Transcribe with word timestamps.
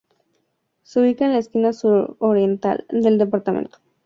Se 0.81 0.99
ubica 0.99 1.25
en 1.27 1.33
la 1.33 1.37
esquina 1.37 1.73
suroriental 1.73 2.87
del 2.89 3.19
departamento. 3.19 3.77